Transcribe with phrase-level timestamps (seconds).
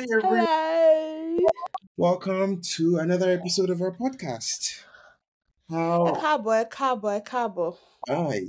[0.00, 0.46] Hi, everyone.
[0.46, 1.48] Hello.
[1.98, 4.60] Welcome to another episode of our podcast.
[5.70, 6.14] Ẹ How?
[6.22, 7.70] Cowboy, ẹ káàbọ̀, ẹ káàbọ̀.
[8.08, 8.40] Hi.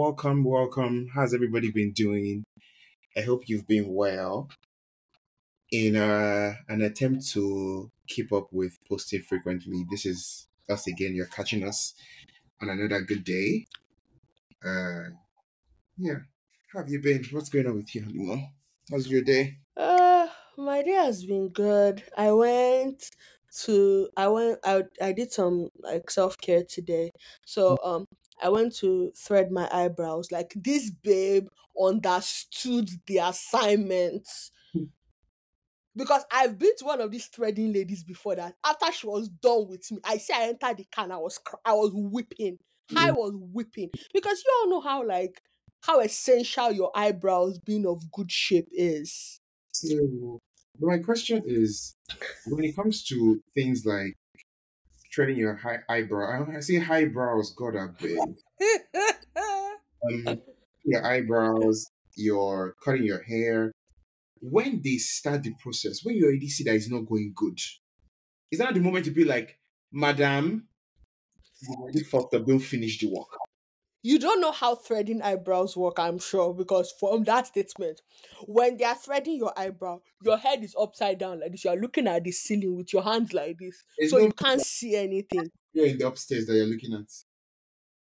[0.00, 0.96] Welcome, welcome.
[1.14, 2.44] How's everybody been doing?
[3.18, 4.34] I hope you've been well.
[5.80, 7.42] In uh, an attempt to
[8.12, 10.20] keep up with posting frequently, this is
[10.74, 11.12] us again.
[11.16, 11.94] You're catching us
[12.60, 13.50] on another good day.
[14.68, 15.04] Uh,
[15.96, 16.20] yeah.
[16.70, 17.22] How have you been?
[17.32, 18.38] What's going on with you, Halima?
[18.90, 19.44] How's your day?
[19.78, 19.99] Uh,
[20.60, 22.02] my day has been good.
[22.16, 23.10] I went
[23.64, 27.10] to I went I I did some like self-care today.
[27.44, 27.88] So mm.
[27.88, 28.04] um
[28.42, 30.30] I went to thread my eyebrows.
[30.32, 31.48] Like this babe
[31.80, 34.28] understood the assignment.
[34.72, 34.84] Hmm.
[35.96, 39.68] Because I've been to one of these threading ladies before that after she was done
[39.68, 42.58] with me, I see I entered the car I was cr- I was whipping.
[42.96, 43.16] I mm.
[43.16, 43.90] was whipping.
[44.12, 45.40] Because you all know how like
[45.82, 49.40] how essential your eyebrows being of good shape is.
[50.78, 51.96] But my question is,
[52.46, 54.16] when it comes to things like
[55.14, 58.18] threading your high eyebrow, I say highbrows, God, I beg.
[60.02, 60.40] Um,
[60.84, 63.72] your eyebrows, your cutting your hair.
[64.40, 67.58] When they start the process, when you already see that it's not going good,
[68.50, 69.58] is that the moment to be like,
[69.92, 70.66] Madam,
[71.60, 73.28] you already fucked up, don't finish the work?
[74.02, 78.00] You don't know how threading eyebrows work, I'm sure, because from that statement,
[78.46, 81.64] when they are threading your eyebrow, your head is upside down like this.
[81.64, 84.32] You are looking at the ceiling with your hands like this, There's so no you
[84.32, 85.50] can't see anything.
[85.74, 87.08] mirror in the upstairs that you're looking at.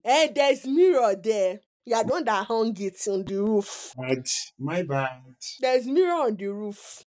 [0.04, 1.60] And there's mirror there.
[1.86, 3.94] You are the one that hung it on the roof.
[3.98, 5.22] Bad, my bad.
[5.60, 7.04] There's mirror on the roof.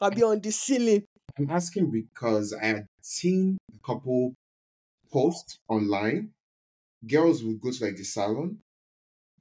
[0.00, 1.04] I'll be on the ceiling.
[1.38, 4.34] I'm asking because I had seen a couple
[5.12, 6.32] posts online.
[7.06, 8.58] Girls would go to like the salon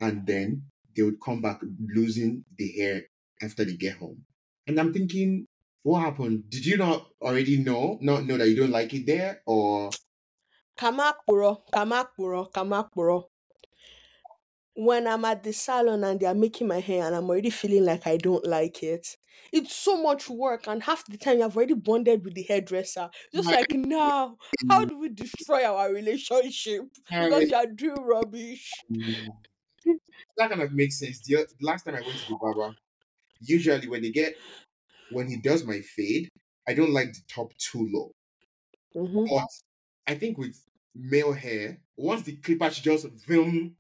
[0.02, 0.64] and then
[0.96, 3.04] they would come back losing the hair
[3.42, 4.26] after they get home.
[4.68, 5.46] And I'm thinking,
[5.84, 6.50] what happened?
[6.50, 7.98] Did you not already know?
[8.02, 9.42] Not know that you don't like it there?
[9.46, 9.92] Or
[10.78, 13.26] Kamakpuro, kamakpuro, kamakpuro.
[14.76, 17.86] When I'm at the salon and they are making my hair and I'm already feeling
[17.86, 19.18] like I don't like it,
[19.52, 20.68] it's so much work.
[20.68, 23.10] And half the time you've already bonded with the hairdresser.
[23.34, 26.86] Just like now, how do we destroy our relationship?
[27.20, 28.86] Because you are doing rubbish.
[30.38, 31.22] that kind of makes sense.
[31.22, 32.76] The last time I went to the barber,
[33.42, 34.36] usually when they get
[35.10, 36.30] when he does my fade,
[36.68, 38.14] I don't like the top too low.
[38.96, 39.26] Mhm.
[39.30, 39.48] But
[40.08, 40.56] I think with
[40.96, 43.78] male hair, once the clipper just film,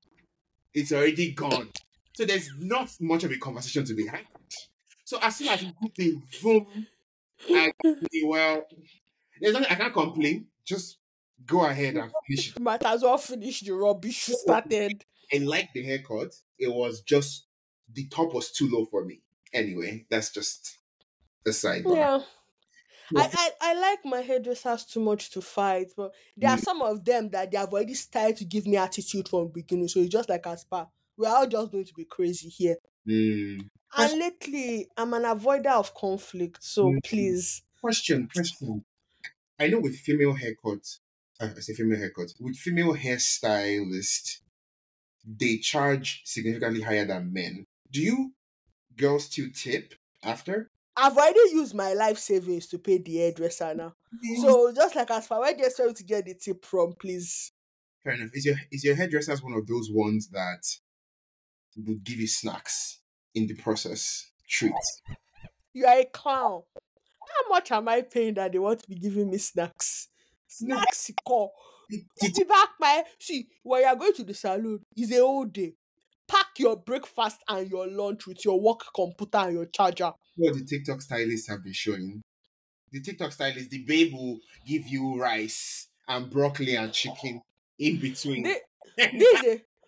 [0.73, 1.69] it's already gone.
[2.13, 4.21] So there's not much of a conversation to be had.
[5.05, 6.87] So as soon as you put the boom,
[7.49, 8.65] I say, well,
[9.41, 10.47] there's nothing I can't complain.
[10.65, 10.97] Just
[11.45, 12.61] go ahead and finish it.
[12.61, 15.03] Might as well finish the rubbish you started.
[15.31, 17.47] And like the haircut, it was just
[17.91, 19.21] the top was too low for me.
[19.51, 20.77] Anyway, that's just
[21.43, 21.95] the sidebar.
[21.95, 22.19] Yeah.
[23.15, 27.03] I, I, I like my hairdressers too much to fight, but there are some of
[27.05, 29.87] them that they have already started to give me attitude from beginning.
[29.87, 30.87] So it's just like a spa.
[31.17, 32.75] We're all just going to be crazy here.
[33.07, 33.69] Mm.
[33.95, 36.63] And lately, I'm an avoider of conflict.
[36.63, 36.99] So Mm.
[37.03, 37.63] please.
[37.81, 38.85] Question, question.
[39.59, 40.99] I know with female haircuts,
[41.39, 44.41] uh, I say female haircuts, with female hairstylists,
[45.25, 47.65] they charge significantly higher than men.
[47.91, 48.33] Do you
[48.97, 50.71] girls still tip after?
[50.95, 53.93] I've already used my life savings to pay the hairdresser now.
[54.41, 54.75] So mm-hmm.
[54.75, 57.51] just like as far where do you expect me to get the tip from, please?
[58.03, 58.29] fair enough.
[58.33, 60.63] Is your is your hairdresser one of those ones that
[61.77, 62.99] would give you snacks
[63.33, 64.29] in the process?
[64.47, 65.01] Treats.
[65.73, 66.61] You are a clown.
[66.75, 70.09] How much am I paying that they want to be giving me snacks?
[70.47, 71.51] Snacks, call.
[71.89, 75.73] Did, it back my see when you're going to the salon, it's a whole day.
[76.27, 80.11] Pack your breakfast and your lunch with your work computer and your charger.
[80.35, 82.21] What the TikTok stylists have been showing.
[82.91, 87.41] The TikTok stylist, the babe will give you rice and broccoli and chicken
[87.79, 88.45] in between.
[88.97, 89.15] Is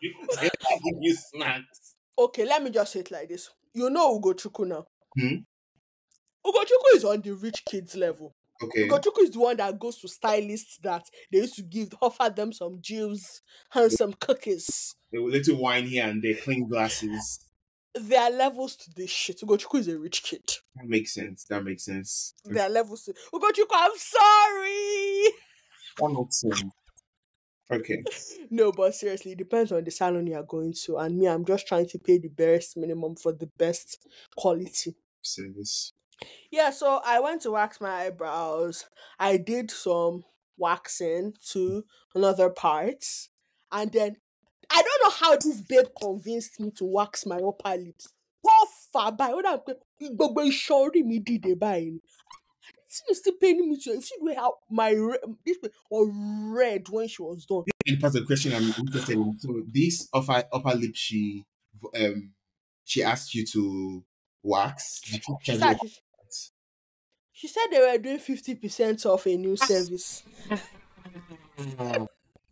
[0.02, 1.96] They give you snacks.
[2.18, 3.50] okay, let me just say it like this.
[3.74, 4.86] You know Ugochukwu now.
[5.18, 5.36] Hmm?
[6.46, 8.34] Ugochukwu is on the rich kids level.
[8.64, 8.88] Okay.
[8.88, 12.54] Ugochukwu is the one that goes to stylists that they used to give offer them
[12.54, 13.42] some jewels
[13.74, 14.96] and some cookies.
[15.14, 17.40] A little wine here and there, clean glasses.
[17.96, 19.40] There are levels to this shit.
[19.42, 20.44] Ugochukwu is a rich kid.
[20.76, 21.46] That makes sense.
[21.46, 22.34] That makes sense.
[22.44, 25.34] There are levels to Ugochukwu, I'm sorry.
[25.98, 26.64] That makes sense.
[27.72, 28.04] Okay.
[28.52, 30.98] No, but seriously, it depends on the salon you are going to.
[30.98, 34.06] And me, I'm just trying to pay the barest minimum for the best
[34.38, 34.96] quality.
[35.22, 35.92] Service.
[36.52, 38.86] Yeah, so I went to wax my eyebrows.
[39.20, 40.24] I did some
[40.58, 41.84] waxing to
[42.14, 43.30] another parts.
[43.72, 44.18] And then
[44.70, 48.10] I don't know how this babe convinced me to wax my upper lips.
[48.96, 49.74] fà báyìí ó dà pé
[50.18, 52.00] gbogbo iṣan orí mi dìde báyìí ni
[52.88, 55.58] this thing is still paining me to you see the way how my re- this
[55.58, 56.08] place was
[56.60, 59.38] red when she was done And part of the question I'm interested in.
[59.40, 61.44] So this upper upper lip, she
[62.02, 62.34] um
[62.84, 64.04] she asked you to
[64.44, 65.02] wax.
[65.02, 65.92] Did she said she,
[67.32, 70.24] she said they were doing 50% off a new service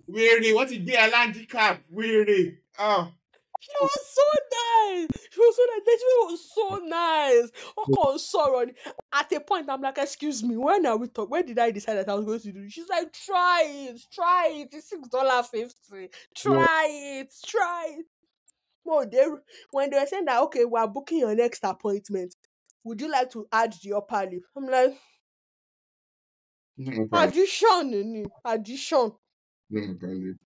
[0.06, 0.16] what?
[0.16, 1.82] Weary, what did they handicap?
[1.90, 2.60] Weary.
[2.80, 3.12] Oh,
[3.60, 4.22] She was so
[4.52, 5.08] nice.
[5.32, 5.86] She was so nice.
[5.88, 7.52] Way was so nice.
[7.78, 8.74] Okay, sorry.
[9.14, 11.30] At a point, I'm like, excuse me, when are we talking?
[11.30, 12.72] When did I decide that I was going to do it?
[12.72, 14.70] She's like, try it, try it.
[14.74, 16.10] It's six dollar fifty.
[16.36, 16.88] Try
[17.22, 18.06] it, try it.
[18.84, 19.26] Well, they
[19.72, 22.36] when they were saying that, okay, we're booking your next appointment.
[22.84, 24.44] Would you like to add the upper lip?
[24.58, 24.98] I'm like,
[26.78, 29.12] no addition, addition.
[29.70, 30.38] No problem.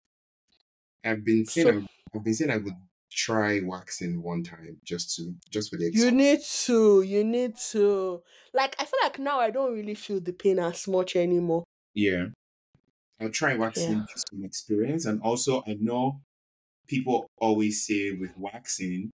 [1.04, 2.74] I've been saying So- I'm, I've been saying I would
[3.12, 8.22] try waxing one time just to just for the You need to, you need to.
[8.54, 11.64] Like, I feel like now I don't really feel the pain as much anymore.
[11.94, 12.26] Yeah.
[13.20, 14.06] I'll try waxing Yeah.
[14.14, 15.06] just from experience.
[15.06, 16.22] And also I know
[16.88, 19.10] people always say with waxing,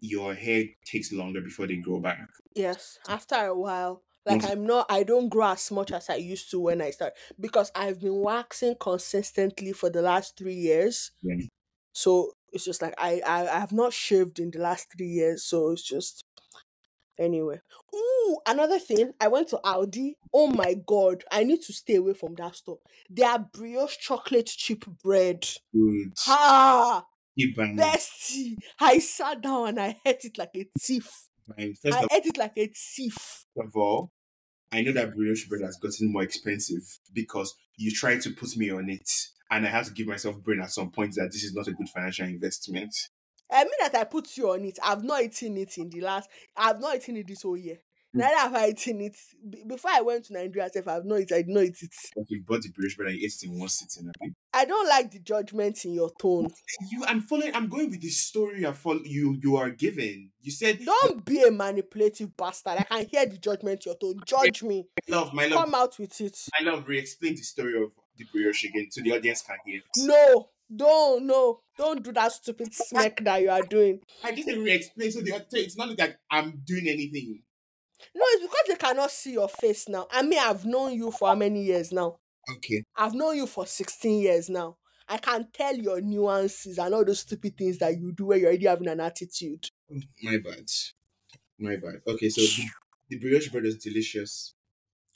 [0.00, 2.28] your hair takes longer before they grow back.
[2.54, 4.02] Yes, after a while.
[4.26, 6.90] Like Most- I'm not I don't grow as much as I used to when I
[6.90, 11.12] started because I've been waxing consistently for the last three years.
[11.22, 11.46] Yeah.
[11.92, 15.44] So it's just like I, I I have not shaved in the last three years,
[15.44, 16.24] so it's just
[17.18, 17.60] anyway.
[17.94, 20.14] Ooh, another thing, I went to Aldi.
[20.34, 22.78] Oh my god, I need to stay away from that store.
[23.08, 25.46] Their brioche chocolate chip bread.
[25.72, 26.12] Good.
[26.26, 27.04] Ah,
[27.56, 27.76] Banging.
[27.76, 28.56] bestie.
[28.80, 31.28] I sat down and I ate it like a thief.
[31.56, 31.78] I ate
[32.26, 33.44] it like a thief.
[33.56, 34.10] of all,
[34.72, 36.82] I know that brioche bread has gotten more expensive
[37.12, 39.10] because you tried to put me on it.
[39.50, 41.72] And I have to give myself brain at some point that this is not a
[41.72, 42.94] good financial investment.
[43.50, 44.78] I mean that I put you on it.
[44.82, 46.28] I've not eaten it in the last.
[46.56, 47.78] I've not eaten it this whole year.
[48.14, 49.16] Neither have I eaten it
[49.48, 50.70] B- before I went to Nigeria.
[50.74, 51.94] If I've not eaten, I did not eat it.
[52.16, 54.10] But you bought the brioche bread and you ate it in one sitting.
[54.54, 56.48] I don't like the judgment in your tone.
[56.90, 57.54] You, I'm following.
[57.54, 60.30] I'm going with the story you are follow, you you are given.
[60.40, 62.78] You said Don't be a manipulative bastard.
[62.78, 64.20] I can hear the judgment in your tone.
[64.24, 64.86] Judge me.
[65.08, 66.38] love, my love, Come out with it.
[66.58, 66.88] my love.
[66.88, 69.78] Re-explain the story of the brioche again so the audience can hear.
[69.80, 69.84] it.
[69.98, 74.00] No, don't, no, don't do that stupid smack that you are doing.
[74.24, 75.52] I just said re-explain so the audience.
[75.52, 77.42] It's not like I'm doing anything.
[78.14, 80.06] No, it's because they cannot see your face now.
[80.10, 82.18] I mean, I've known you for how many years now?
[82.56, 82.84] Okay.
[82.96, 84.76] I've known you for 16 years now.
[85.08, 88.48] I can tell your nuances and all those stupid things that you do where you're
[88.48, 89.68] already having an attitude.
[90.22, 90.66] My bad.
[91.58, 92.00] My bad.
[92.06, 92.68] Okay, so the,
[93.10, 94.54] the brioche bread is delicious.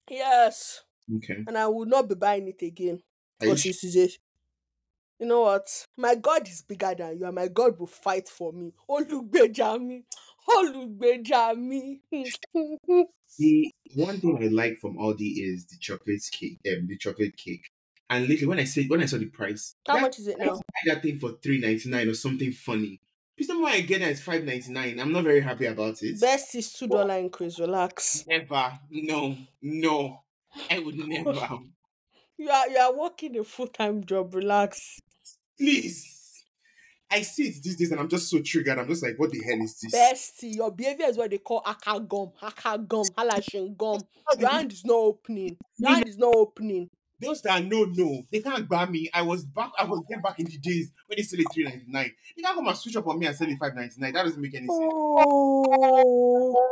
[0.09, 0.83] Yes.
[1.17, 1.43] Okay.
[1.47, 3.01] And I will not be buying it again.
[3.39, 4.09] Because it is a
[5.21, 5.69] you know what?
[5.99, 8.73] My God is bigger than you, and my God will fight for me.
[8.89, 9.79] Olugbeja
[10.49, 10.55] mi.
[10.55, 12.01] Olugbeja mi.
[13.39, 16.59] The one thing I like from Aldi is the chocolate cake.
[16.67, 17.71] Um, the chocolate cake.
[18.09, 20.37] And literally, when I said when I saw the price, How that, much is it
[20.41, 20.55] I now?
[20.55, 23.01] buy that thing for three ninety nine or something funny.
[23.37, 24.99] Please tell me why I get that it's five ninety nine.
[24.99, 26.21] I'm not very happy about it.
[26.21, 27.59] Best is two dollar increase.
[27.61, 28.25] Relax.
[28.27, 28.79] Never.
[28.91, 29.37] No.
[29.63, 30.25] No.
[30.71, 31.35] I would never.
[32.37, 34.35] You are you are working a full time job.
[34.35, 34.99] Relax.
[35.59, 36.20] Please.
[37.11, 38.79] I see it these days and I'm just so triggered.
[38.79, 39.95] I'm just like, what the hell is this?
[39.95, 44.01] Bestie, your behavior is what they call aka gum, aka gum, halashin gum.
[44.39, 45.57] Your hand is not opening.
[45.79, 46.89] Your hand is not opening.
[47.21, 49.11] Those that know, no, they can't buy me.
[49.13, 49.73] I was back.
[49.79, 52.13] I was there back in the days when they sell it three ninety nine.
[52.35, 54.13] They can't come and switch up on me and sell it five ninety nine.
[54.15, 54.79] That doesn't make any sense.
[54.93, 56.71] Oh,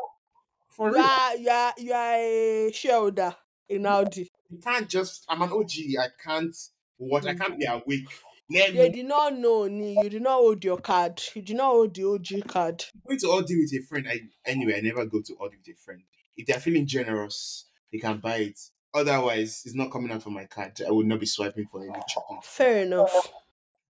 [0.71, 3.37] For you real, are, you are, you are a shareholder
[3.69, 4.29] in Aldi.
[4.49, 5.27] you can't just.
[5.29, 5.71] I'm an OG.
[6.01, 6.57] I can't
[6.97, 7.27] watch.
[7.27, 7.41] I mm.
[7.41, 8.09] can't be awake.
[8.51, 10.03] Let They me did not know ni.
[10.03, 11.21] You did not hold your card.
[11.35, 12.85] You did not hold the OG card.
[13.07, 14.07] Going to order with a friend.
[14.09, 14.79] I anyway.
[14.79, 16.03] I never go to order with a friend.
[16.37, 18.59] If they're feeling generous, they can buy it.
[18.95, 20.81] Otherwise, it's not coming out from my card.
[20.87, 22.45] I would not be swiping for any chocolate.
[22.45, 23.31] Fair enough.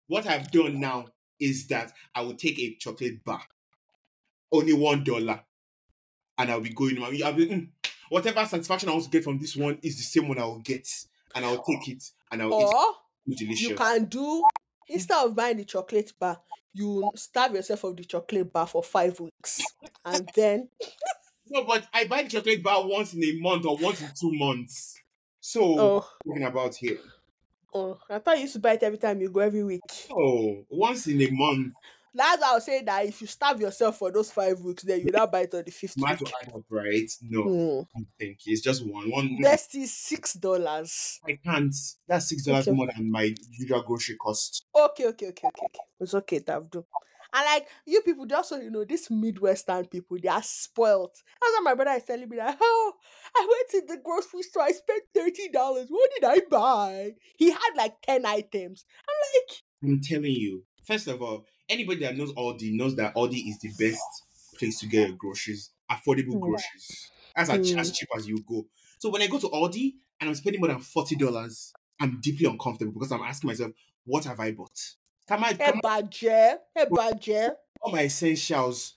[0.09, 1.07] What I've done now
[1.39, 3.43] is that I will take a chocolate bar,
[4.51, 5.41] only one dollar,
[6.37, 7.01] and I'll be going.
[7.01, 7.69] I'll be, mm,
[8.09, 10.59] whatever satisfaction I want to get from this one is the same one I will
[10.59, 10.89] get,
[11.35, 12.95] and I'll take it and I'll eat Or.
[13.37, 13.69] Delicious.
[13.69, 14.45] you can do
[14.89, 16.41] instead of buying the chocolate bar,
[16.73, 19.63] you starve yourself of the chocolate bar for five weeks,
[20.05, 20.69] and then
[21.51, 24.33] No, but I buy the chocolate bar once in a month or once in two
[24.33, 25.01] months.
[25.41, 26.99] So oh, talking about here.
[27.73, 30.09] oh, I thought you used to buy it every time you go every week.
[30.11, 31.73] Oh, once in a month.
[32.19, 35.01] That's why I was saying that if you starve yourself for those five weeks, then
[35.01, 36.33] you now buy it on the fifth Might week.
[36.43, 37.11] add up, right?
[37.23, 38.01] No, Hmm.
[38.01, 39.11] I think it's just one.
[39.11, 39.37] One.
[39.41, 41.21] Best is six dollars.
[41.27, 41.75] I can't.
[42.07, 42.77] That's six dollars Okay.
[42.77, 44.67] more than my usual grocery cost.
[44.75, 45.81] Okay, okay, okay, okay, okay.
[46.01, 46.85] It's okay, Tavdo.
[47.33, 51.15] And like you people, just so you know, these Midwestern people, they are spoiled.
[51.41, 52.93] That's why my brother is telling me that, oh,
[53.37, 55.87] I went to the grocery store, I spent $30.
[55.89, 57.13] What did I buy?
[57.37, 58.85] He had like 10 items.
[59.09, 60.65] I'm like, I'm telling you.
[60.87, 64.03] First of all, anybody that knows Aldi knows that Aldi is the best
[64.59, 66.41] place to get your groceries, affordable Mm.
[66.41, 67.11] groceries.
[67.37, 67.95] As, as Mm.
[67.95, 68.67] cheap as you go.
[68.99, 72.47] So when I go to Aldi and I'm spending more than forty dollars, I'm deeply
[72.47, 73.73] uncomfortable because I'm asking myself,
[74.05, 74.79] what have I bought?
[75.29, 77.55] Can I, can I Ebaje, Ebaje.
[77.81, 78.95] all my essentials?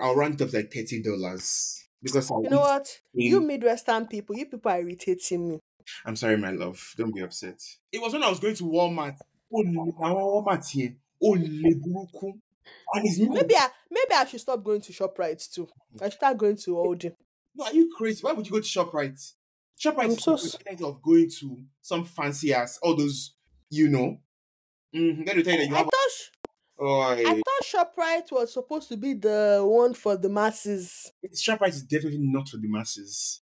[0.00, 3.00] I'll round up like thirty dollars because I You know what?
[3.12, 5.58] You Midwestern people, you people are irritating me.
[6.04, 6.94] I'm sorry, my love.
[6.96, 7.60] Don't be upset.
[7.92, 9.18] It was when I was going to Walmart.
[9.52, 10.96] Oh, Walmart here.
[11.22, 12.32] Oh, le buruku.
[12.94, 13.18] And it's.
[13.18, 15.68] Maybe I maybe I should stop going to ShopRite too.
[16.00, 17.12] I should start going to Aldi.
[17.54, 18.20] No, are you crazy?
[18.22, 19.32] Why would you go to ShopRite?
[19.82, 23.34] ShopRite I'm is so the s- equivalent of going to some fancy ass, all those,
[23.70, 24.16] you know.
[24.94, 25.24] Mm-hmm.
[25.24, 25.86] Then they tell you that you I have.
[25.86, 26.30] thought sh-
[26.78, 31.10] Oh, I thought ShopRite was supposed to be the one for the masses.
[31.34, 33.40] ShopRite is definitely not for the masses.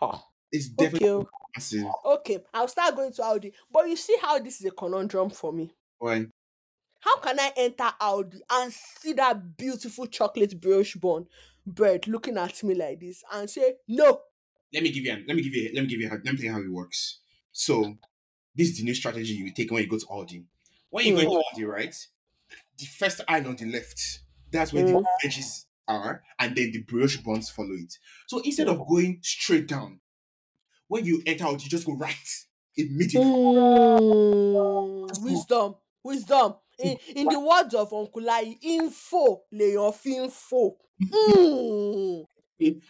[0.00, 0.22] Oh.
[0.50, 1.84] It's definitely Okay, for the masses.
[2.06, 2.38] okay.
[2.54, 3.52] I'll start going to Aldi.
[3.70, 5.70] But you see how this is a conundrum for me.
[5.98, 6.26] Why?
[7.08, 11.26] How can I enter Aldi and see that beautiful chocolate brioche bun
[11.66, 14.20] bread looking at me like this and say no?
[14.74, 15.24] Let me give you.
[15.26, 15.70] Let me give you.
[15.74, 16.10] Let me give you.
[16.10, 17.20] Let me tell you how it works.
[17.50, 17.96] So,
[18.54, 20.44] this is the new strategy you take when you go to Aldi.
[20.90, 21.30] When you go Mm.
[21.30, 21.94] to Aldi, right?
[22.76, 25.02] The first aisle on the left, that's where Mm.
[25.02, 27.94] the veggies are, and then the brioche buns follow it.
[28.26, 30.00] So instead of going straight down,
[30.88, 32.28] when you enter out, you just go right
[32.76, 33.30] immediately.
[33.30, 36.56] Mm, wisdom, wisdom.
[36.78, 40.62] In, in the words of Uncle Lai, info, lèèyàn fi ń fò.
[41.00, 42.24] Mm,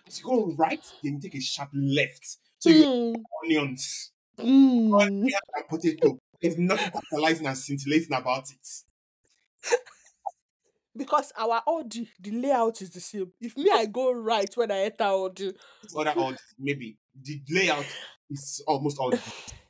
[0.06, 2.38] As you go right, then you take a sharp left.
[2.58, 5.00] So you mm, get onions, mm.
[5.00, 6.18] onions and potato.
[6.40, 8.68] There's nothing tantalizing and scintillating about it.
[10.96, 13.30] Because our Aldi, the layout is the same.
[13.40, 15.54] If me, I go right when I enter Aldi.
[15.96, 17.86] Other Aldi, maybe the layout
[18.30, 19.12] is almost all.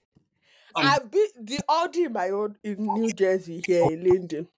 [0.77, 4.49] I be the Aldi in my own in New Jersey here in Linden.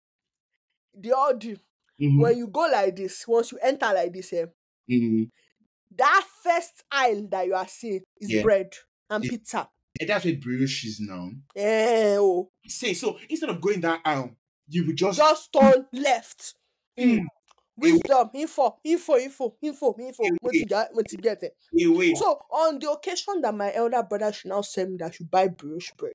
[0.94, 1.58] The Aldi,
[1.98, 4.46] mhm, when you go like this, once you enter like this, eh,
[4.88, 5.30] mhm.
[5.96, 8.42] that first aisle that you are seeing is Yeah.
[8.42, 8.74] bread
[9.08, 9.68] and pizza.
[10.00, 11.30] And that's where brioche is now.
[11.56, 12.48] Eh, oh.
[12.66, 14.36] Say so instead of going that aisle,
[14.68, 16.54] you would just, just turn left.
[16.98, 17.24] Mm.
[17.80, 20.22] Wisdom, info, info, info, info, info.
[20.42, 21.56] Mo ti get- mo ti get it.
[22.16, 25.30] So on the occasion that my elder brother should now send me that I should
[25.30, 26.12] buy brioche bread,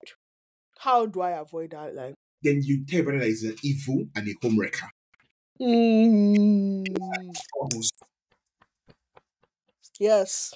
[0.79, 2.13] how do I avoid that line?
[2.41, 4.89] Then you tell your brother that he's an evil and a home wrecker.
[5.59, 6.85] Mm,
[9.99, 10.53] yes.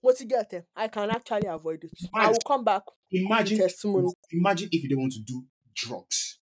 [0.00, 0.64] What you get it?
[0.76, 1.90] I can actually avoid it.
[2.14, 4.12] I will come back Imagine testimony.
[4.30, 6.38] Imagine if you don't want to do drugs.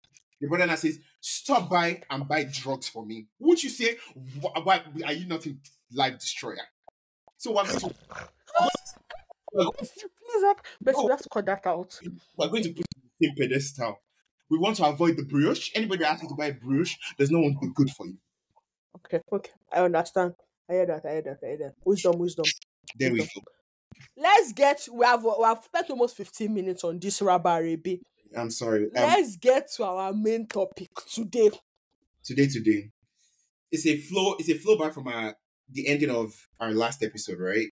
[0.41, 3.27] The brother now says, Stop by and buy drugs for me.
[3.39, 3.97] Would you say,
[4.41, 5.55] why, why are you not a
[5.93, 6.57] life destroyer?
[7.37, 7.95] So we're going to,
[9.53, 9.91] we're going- Please,
[10.81, 11.05] but Oh.
[11.07, 11.99] we have to cut that out.
[12.37, 12.85] we're going to put
[13.21, 14.01] the same pedestal.
[14.49, 15.71] We want to avoid the brioche.
[15.75, 18.17] Anybody that asks you to buy brioche there's no one to be good for you.
[18.97, 19.51] Okay, okay.
[19.73, 20.35] I understand.
[20.69, 21.05] I hear that.
[21.07, 21.39] I hear that.
[21.43, 21.75] I hear that.
[21.85, 22.45] Wisdom, wisdom.
[22.99, 23.27] There we go.
[24.17, 24.89] Let's get.
[24.93, 28.01] We have we have spent almost fifteen minutes on this rabarebe.
[28.37, 28.85] I'm sorry.
[28.85, 31.51] Um, Let's get to our main topic today.
[32.25, 32.91] today, today,
[33.71, 34.35] it's a flow.
[34.39, 35.35] It's a flow back from our
[35.71, 37.69] the ending of our last episode, right?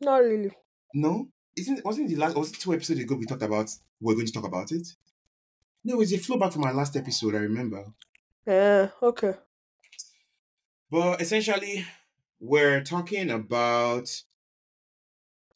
[0.00, 0.52] Not really.
[0.94, 2.36] No, isn't wasn't the last?
[2.36, 3.70] Was it two episodes ago we talked about?
[4.00, 4.86] We're going to talk about it.
[5.84, 7.34] No, it's a flow back from our last episode.
[7.34, 7.84] I remember.
[8.46, 8.90] Yeah.
[9.02, 9.34] Okay.
[10.90, 11.84] But essentially,
[12.40, 14.08] we're talking about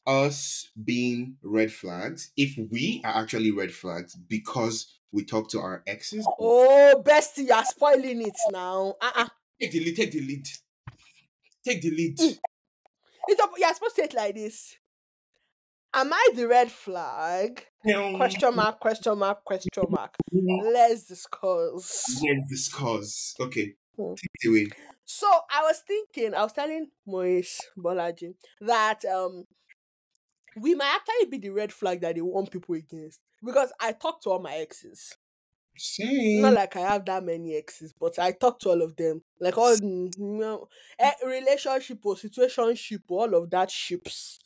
[0.05, 2.31] us being red flags.
[2.37, 7.63] If we are actually red flags because we talk to our exes, Oh, bestie, you're
[7.65, 8.95] spoiling it now.
[9.01, 9.27] Uh uh
[9.61, 9.95] take the lead.
[9.95, 10.47] Take the lead.
[11.65, 12.17] Take the lead.
[12.17, 12.39] Mm.
[13.27, 14.77] It's up, you're supposed to say it like this.
[15.93, 17.65] Am I the red flag?
[17.95, 18.79] Um, Question mark.
[18.79, 19.43] Question mark.
[19.43, 20.15] Question mark.
[20.31, 22.21] Let's discuss.
[22.23, 23.35] Let's discuss.
[23.39, 24.13] Okay, Hmm.
[24.15, 24.67] take it away.
[25.05, 29.45] So I was thinking, I was telling Moise Bolaji that um
[30.59, 33.19] we might actually be the red flag that they want people against.
[33.43, 35.15] Because I talk to all my exes.
[35.75, 36.41] Same.
[36.41, 39.23] Not like I have that many exes, but I talk to all of them.
[39.39, 40.67] Like all you know,
[40.99, 44.39] eh, relationship or situationship, all of that ships.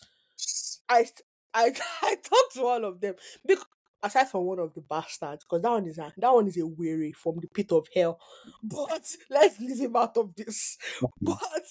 [0.87, 1.05] I
[1.53, 3.15] I I talk to all of them.
[3.45, 3.65] Because
[4.01, 6.65] aside from one of the bastards, because that one is a that one is a
[6.65, 8.19] weary from the pit of hell.
[8.63, 10.77] But let's leave him out of this.
[11.21, 11.63] But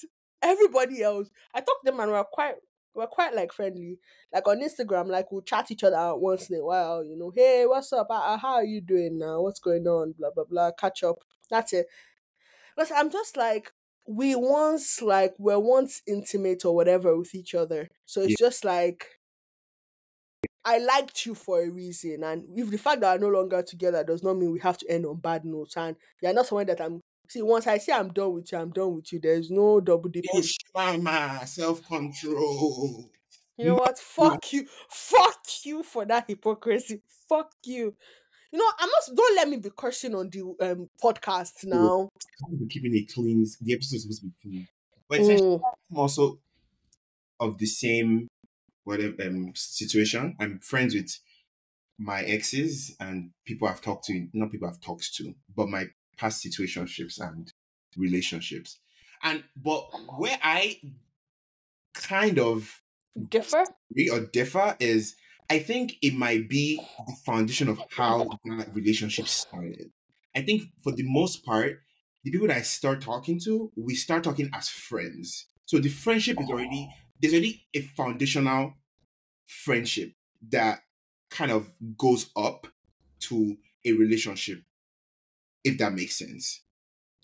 [0.42, 2.56] everybody else, I talk to them and we're quite
[2.96, 3.98] we're quite like friendly.
[4.32, 7.32] Like on Instagram, like we'll chat each other out once in a while, you know,
[7.34, 8.08] hey, what's up?
[8.10, 9.42] Uh, how are you doing now?
[9.42, 10.14] What's going on?
[10.18, 10.72] Blah blah blah.
[10.72, 11.16] Catch up.
[11.50, 11.86] That's it.
[12.76, 13.72] But I'm just like
[14.08, 17.88] we once like were once intimate or whatever with each other.
[18.06, 18.46] So it's Yeah.
[18.48, 19.06] just like
[20.64, 24.02] I liked you for a reason, and if the fact that we're no longer together
[24.02, 25.76] does not mean we have to end on bad notes.
[25.76, 27.00] And you're not someone that I'm.
[27.28, 29.20] See, once I say I'm done with you, I'm done with you.
[29.20, 30.42] There's no double dipping.
[30.74, 33.10] Mama, self control.
[33.58, 33.98] You know what?
[33.98, 34.66] Fuck you.
[34.88, 37.02] Fuck you for that hypocrisy.
[37.28, 37.94] Fuck you.
[38.52, 42.08] You know, I must don't let me be cursing on the um podcast now.
[42.48, 43.44] We're keeping it clean.
[43.60, 44.68] The episode is supposed to be clean,
[45.08, 45.60] but Mm,
[45.94, 46.38] also
[47.40, 48.28] of the same
[48.84, 50.36] whatever um, situation.
[50.38, 51.18] I'm friends with
[51.98, 55.86] my exes and people I've talked to, not people I've talked to, but my
[56.16, 57.52] past situationships and
[57.96, 58.78] relationships.
[59.22, 60.80] And but where I
[61.94, 62.82] kind of
[63.28, 63.64] differ?
[64.12, 65.16] or differ is
[65.48, 69.90] I think it might be the foundation of how that relationship started.
[70.34, 71.80] I think for the most part,
[72.24, 75.46] the people that I start talking to, we start talking as friends.
[75.64, 76.88] So the friendship is already
[77.20, 78.74] there's already a foundational
[79.46, 80.12] friendship
[80.50, 80.80] that
[81.30, 82.66] kind of goes up
[83.20, 84.62] to a relationship,
[85.66, 86.62] if that makes sense.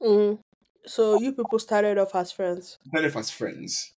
[0.03, 0.39] Mm.
[0.85, 2.79] So you people started off as friends.
[2.93, 3.95] Not if as friends.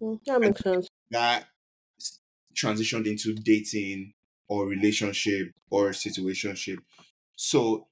[0.00, 0.88] Mm, that makes sense.
[1.10, 1.46] that
[2.56, 4.12] transitioned into dating
[4.48, 6.78] or relationship or situationship.
[7.36, 7.88] So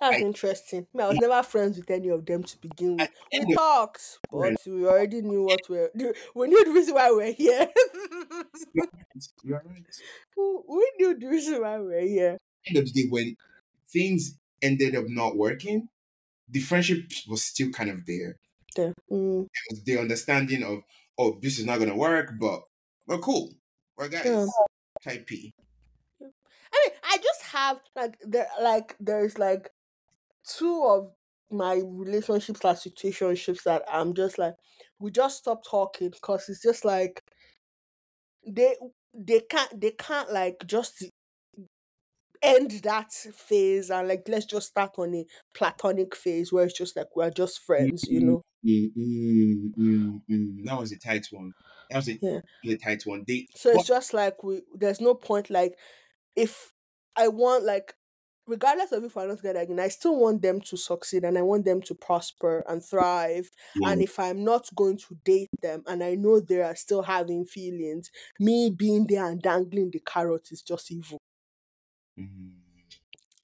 [0.00, 0.86] That's I- interesting.
[0.98, 3.10] I was never friends with any of them to begin with.
[3.32, 5.90] We talked, but we already knew what we're.
[6.34, 7.68] We knew the reason why we're here.
[9.44, 9.84] you are right.
[10.68, 12.38] we knew the reason why we're here.
[12.66, 13.36] End of the day, when
[13.92, 15.88] things ended up not working,
[16.48, 16.98] the friendship
[17.28, 18.38] was still kind of there.
[18.76, 18.94] There.
[19.10, 20.80] Mm, It was the understanding of,
[21.18, 22.62] oh, this is not gonna work, but
[23.06, 23.52] we're cool.
[23.96, 24.24] We're guys.
[24.24, 24.46] Yeah.
[25.02, 25.54] Type P.
[26.20, 29.70] I mean, I just have like there, like there's like
[30.46, 31.12] two of
[31.50, 34.54] my relationships like situationships that I'm just like
[35.00, 37.22] we just stop talking because it's just like
[38.46, 38.76] they
[39.14, 41.04] they can't they can't like just
[42.42, 46.96] end that phase and like let's just start on a platonic phase where it's just
[46.96, 48.42] like we're just friends, you know.
[48.64, 50.64] Mm, mm, mm, mm.
[50.66, 51.54] That was a tight one.
[51.88, 52.40] That was a Yeah.
[52.64, 53.24] really tight one.
[53.26, 55.78] They So What- it's just like we there's no point like
[56.36, 56.72] if
[57.16, 57.94] I want like
[58.46, 61.42] regardless of if we're not together again, I still want them to succeed and I
[61.42, 63.50] want them to prosper and thrive.
[63.84, 67.44] And if I'm not going to date them and I know they are still having
[67.44, 71.18] feelings, me being there and dangling the carrot is just evil.
[72.20, 72.52] Mm.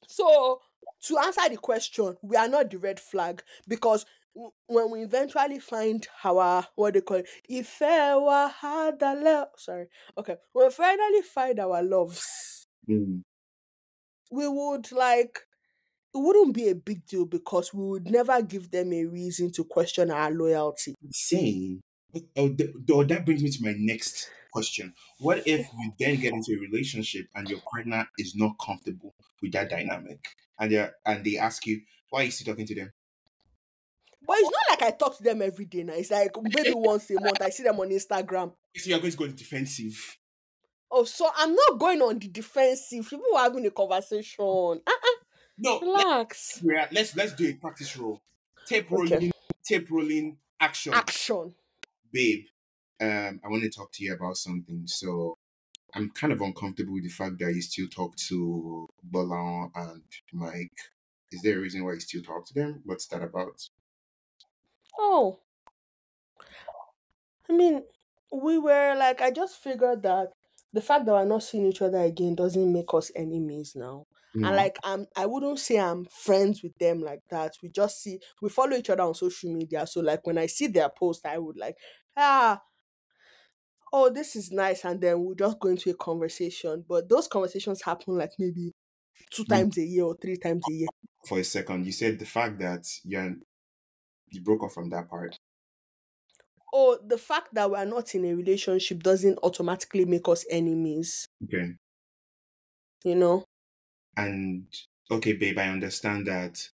[0.08, 0.60] So
[1.04, 5.58] to answer the question, we are not the red flag because w- when we eventually
[5.58, 10.72] find our what they call it, if ever had a love, sorry, okay, when we
[10.72, 13.22] finally find our loves, Mm.
[14.30, 15.40] we would like
[16.14, 19.64] it wouldn't be a big deal because we would never give them a reason to
[19.64, 20.94] question our loyalty.
[21.04, 21.80] Insane.
[22.36, 24.94] Oh, th- oh, that brings me to my next question.
[25.18, 29.52] What if you then get into a relationship and your partner is not comfortable with
[29.52, 30.26] that dynamic,
[30.58, 32.92] and they and they ask you why are you still talking to them?
[34.26, 35.92] But it's not like I talk to them every day now.
[35.94, 38.52] It's like maybe once a month I see them on Instagram.
[38.76, 40.16] So you're going to go defensive.
[40.90, 43.08] Oh, so I'm not going on the defensive.
[43.08, 44.44] People are having a conversation.
[44.44, 45.16] Uh-uh,
[45.58, 46.60] No, relax.
[46.64, 48.20] yeah, let's let's do a practice roll.
[48.66, 49.14] Tape Okay.
[49.14, 49.32] rolling,
[49.64, 50.94] tape rolling, action.
[50.94, 51.54] Action.
[52.12, 52.46] Babe,
[53.00, 54.86] um, I want to talk to you about something.
[54.86, 55.36] So
[55.94, 60.78] I'm kind of uncomfortable with the fact that you still talk to Bolan and Mike.
[61.32, 62.82] Is there a reason why you still talk to them?
[62.84, 63.68] What's that about?
[64.98, 65.40] Oh.
[67.48, 67.82] I mean,
[68.32, 70.32] we were like, I just figured that
[70.72, 74.06] the fact that we're not seeing each other again doesn't make us enemies now.
[74.42, 77.54] And Mm, like I'm I wouldn't say I'm friends with them like that.
[77.62, 79.86] We just see we follow each other on social media.
[79.86, 81.76] So like when I see their post, I would like,
[82.16, 82.62] ah,
[83.92, 84.84] oh, this is nice.
[84.84, 86.84] And then we'll just go into a conversation.
[86.86, 88.72] But those conversations happen like maybe
[89.30, 89.66] two Mm.
[89.66, 90.88] times a year or three times a year.
[91.26, 93.36] For a second, you said the fact that you're
[94.28, 95.38] you broke off from that part.
[96.72, 101.26] Oh, the fact that we're not in a relationship doesn't automatically make us enemies.
[101.44, 101.76] Okay.
[103.04, 103.44] You know?
[104.16, 104.66] And
[105.10, 106.68] okay, babe, I understand that.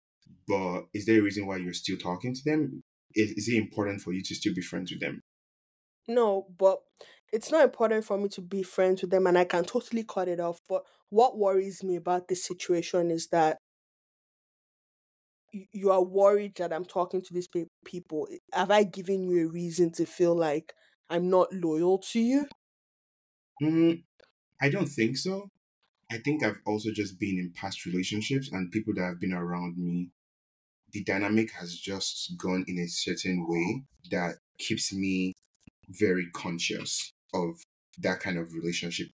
[0.49, 2.83] But is there a reason why you're still talking to them?
[3.15, 5.23] Is, is it important for you to still be friends with them?
[6.09, 6.83] No, but
[7.33, 10.29] it's not important for me to be friends with them and I can totally cut
[10.29, 10.61] it off.
[10.69, 13.59] But what worries me about this situation is that
[15.53, 18.29] you are worried that I'm talking to these pe- people.
[18.53, 20.75] Have I given you a reason to feel like
[21.09, 22.47] I'm not loyal to you?
[23.63, 24.05] Mm,
[24.63, 25.51] I don't think so.
[26.11, 29.77] I think I've also just been in past relationships and people that have been around
[29.79, 30.11] me.
[30.93, 35.35] The dynamic has just gone in a certain way that keeps me
[35.89, 37.63] very conscious of
[37.99, 39.09] that kind of relationship,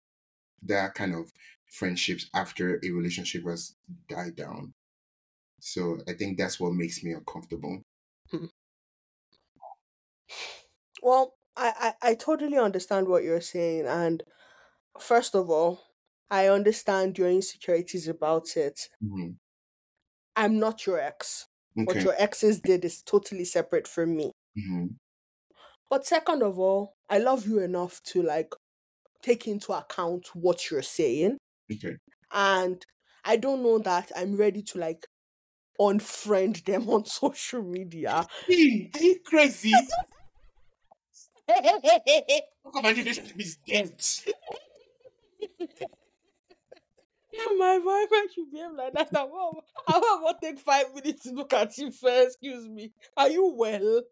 [0.62, 1.32] that kind of
[1.72, 3.74] friendships after a relationship has
[4.08, 4.72] died down.
[5.60, 7.82] So I think that's what makes me uncomfortable.
[8.32, 8.50] Mm.
[11.02, 13.86] Well, I, I, I totally understand what you're saying.
[13.86, 14.22] And
[15.00, 15.80] first of all,
[16.30, 18.88] I understand your insecurities about it.
[19.02, 19.36] Mhm.
[20.36, 21.46] I'm not your ex.
[21.74, 24.30] What your exes did is totally separate from me.
[24.56, 24.96] Mhm.
[25.90, 28.52] But second of all, I love you enough to like
[29.22, 31.38] take into account what you're saying.
[31.72, 31.96] Okay.
[32.30, 32.84] And
[33.24, 35.06] I don't know that I'm ready to like
[35.80, 38.26] unfriend them on social media.
[38.46, 39.72] Hey, are you crazy?
[41.46, 44.00] How relationship is dead?
[47.58, 49.08] My boyfriend should behave like that.
[49.16, 52.38] I want, I want to take five minutes to look at you first.
[52.40, 52.92] Excuse me.
[53.16, 54.02] Are you well?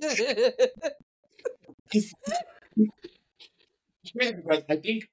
[1.92, 2.12] It's
[4.14, 5.04] because I think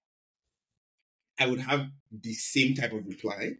[1.39, 3.53] I would have the same type of reply.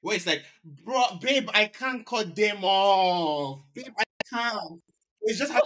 [0.00, 0.44] Where it's like,
[0.84, 3.62] bro, babe, I can't cut them off.
[3.74, 4.80] Babe, I can't.
[5.22, 5.62] It's just how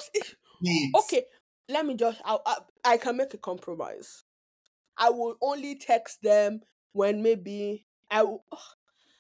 [0.99, 1.25] okay,
[1.69, 2.21] let me just.
[2.25, 4.25] I, I, I can make a compromise.
[5.01, 6.61] I will only text them
[6.93, 8.23] when maybe I.
[8.25, 8.45] will-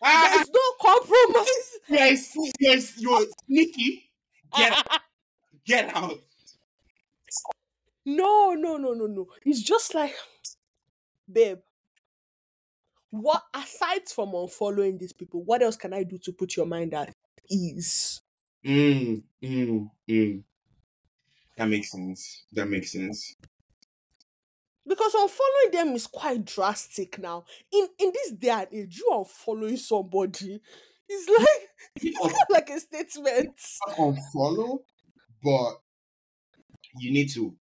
[0.02, 1.78] Ah, There's no compromise.
[1.88, 4.10] yes, yes, you're sneaky.
[4.56, 5.00] Get out.
[5.66, 6.20] Get out.
[8.04, 9.26] No, no, no, no, no.
[9.44, 10.14] It's just like,
[11.30, 11.60] babe.
[13.10, 16.92] What aside from unfollowing these people, what else can I do to put your mind
[16.94, 17.14] at
[17.48, 18.20] ease?
[18.64, 20.44] Mm, mm, mm.
[21.56, 22.44] That makes sense.
[22.52, 23.36] That makes sense.
[24.86, 27.44] Because unfollowing them is quite drastic now.
[27.72, 30.60] In in this day and age, you unfollowing somebody
[31.08, 33.58] is like it's like a statement.
[33.98, 34.78] Unfollow,
[35.42, 35.80] but
[36.98, 37.56] you need to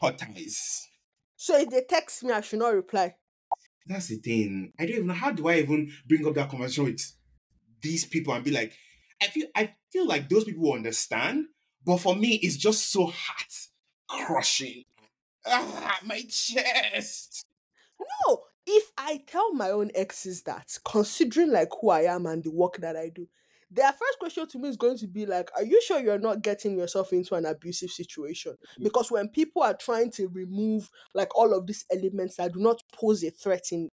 [0.00, 0.88] cut ties.
[1.36, 3.16] So if they text me, I should not reply.
[3.86, 4.72] That's the thing.
[4.78, 7.00] I don't even know how do I even bring up that conversation with
[7.80, 8.72] these people and be like,
[9.22, 11.46] I feel I feel like those people will understand,
[11.84, 13.52] but for me, it's just so heart
[14.08, 14.82] crushing.
[15.46, 17.44] Ah, my chest.
[18.00, 22.50] No, if I tell my own exes that, considering like who I am and the
[22.50, 23.28] work that I do,
[23.70, 26.42] their first question to me is going to be like, Are you sure you're not
[26.42, 28.56] getting yourself into an abusive situation?
[28.82, 32.82] Because when people are trying to remove like all of these elements that do not
[32.92, 33.88] pose a threat in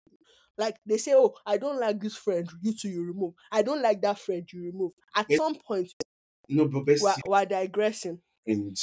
[0.57, 3.33] like they say, Oh, I don't like this friend, you two you remove.
[3.51, 4.93] I don't like that friend, you remove.
[5.15, 5.39] At Yes.
[5.39, 5.93] some point,
[6.49, 8.21] No, but we're, we're digressing.
[8.45, 8.77] and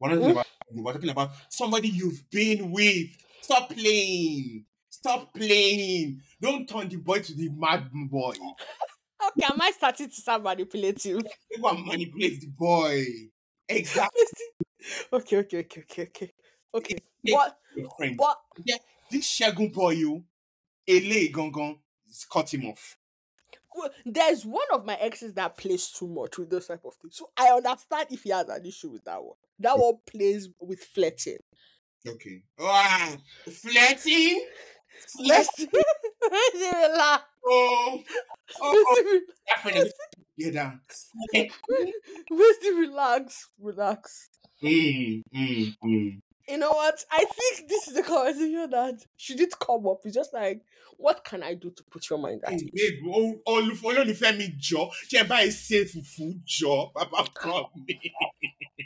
[0.00, 3.08] we're not talking about we're talking about somebody you've been with.
[3.42, 4.64] Stop playing.
[4.90, 6.20] Stop playing.
[6.40, 8.34] Don't turn the boy to the mad boy.
[9.28, 11.22] Okay, am I starting to sound manipulative?
[11.52, 13.04] People are manipulate the boy.
[13.68, 14.22] Exactly.
[15.12, 16.32] okay, okay, okay, okay, okay.
[16.74, 16.96] Okay.
[17.22, 17.58] What?
[17.96, 18.16] Friend.
[18.16, 18.36] but
[19.10, 20.24] This Shagun boy, you,
[20.86, 21.78] a Ele Gongon,
[22.30, 22.96] cut him off.
[24.04, 27.16] There's one of my exes that plays too much with those type of things.
[27.16, 29.36] So I understand if he has an issue with that one.
[29.58, 31.38] That one plays with flirting.
[32.06, 32.42] Okay.
[32.60, 33.16] Ah,
[33.50, 34.44] flirting.
[35.08, 35.68] Flirting.
[36.54, 37.24] relax.
[37.48, 38.02] Oh,
[38.60, 39.94] oh, Let's that friend is
[42.74, 43.48] relax.
[43.60, 44.30] Relax.
[44.62, 46.20] Mm, mm, mm.
[46.48, 47.04] You know what?
[47.10, 50.00] I think this is a conversation that should it come up.
[50.04, 50.62] It's just like,
[50.96, 52.70] what can I do to put your mind at ease?
[52.72, 56.24] babe, oh, olùfọ́ olólùfẹ́ mi jọ, ṣe báyìí ṣe fùfú
[56.56, 57.28] jọ, bàbá ah.
[57.40, 57.94] kọ́ mi.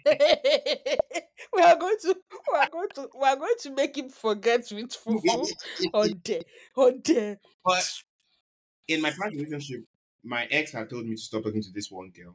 [1.52, 2.14] we are going to
[2.52, 5.46] we are going to we are going to make him forget with fufu
[5.94, 6.42] on there
[6.76, 7.38] on there.
[7.64, 7.86] But
[8.88, 9.84] in my past relationship,
[10.24, 12.34] my ex had told me to stop talking to this one girl.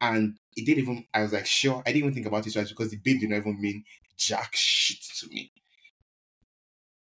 [0.00, 1.82] And it didn't even, I was like, sure.
[1.86, 3.84] I didn't even think about it twice because the babe did not even mean
[4.16, 5.50] jack shit to me.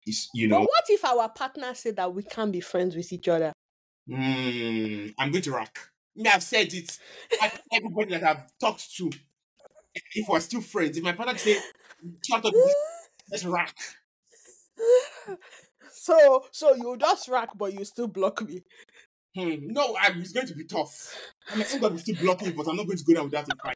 [0.06, 0.60] It's, you know.
[0.60, 3.52] But what if our partner said that we can't be friends with each other?
[4.10, 5.80] mm, I'm going to rack.
[6.16, 6.98] Me, I've said it.
[7.74, 9.12] Everybody that I've talked to,
[10.14, 11.58] if we're still friends, if my partner say,
[12.26, 12.54] shut up,
[13.32, 13.76] let's rack.
[15.92, 18.64] so so you just rack, but you still block me.
[19.36, 21.14] Hmm, no, I, it's going to be tough.
[21.52, 23.56] I'm going to be still blocking, but I'm not going to go down without a
[23.62, 23.76] fight.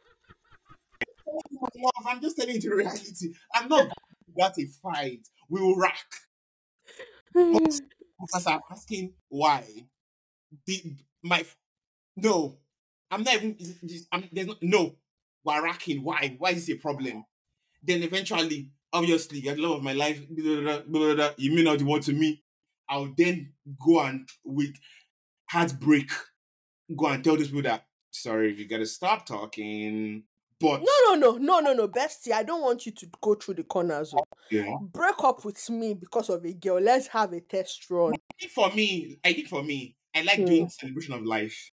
[2.07, 3.33] I'm just telling you the reality.
[3.53, 3.89] I'm not
[4.33, 5.27] without a fight.
[5.49, 6.05] We will rack.
[8.21, 9.63] Because I'm asking why.
[10.65, 10.93] The,
[11.23, 11.45] my
[12.17, 12.57] no,
[13.09, 13.55] I'm not even.
[14.11, 14.95] I'm, there's no, no.
[15.47, 16.03] barracking.
[16.03, 16.35] Why?
[16.37, 17.23] Why is this a problem?
[17.81, 21.79] Then eventually, obviously, at the love of my life, blah, blah, blah, you mean not
[21.79, 22.43] the one to me.
[22.89, 24.73] I'll then go and with
[25.49, 26.09] heartbreak,
[26.95, 30.23] go and tell those people that sorry, you gotta stop talking.
[30.59, 32.33] But No, no, no, no, no, no, bestie.
[32.33, 34.13] I don't want you to go through the corners.
[34.13, 34.25] oh.
[34.51, 34.75] yeah.
[34.81, 36.81] Break up with me because of a girl.
[36.81, 38.13] Let's have a test run.
[38.13, 40.45] I think for me, I think for me, I like Hmm.
[40.45, 41.71] doing celebration of life.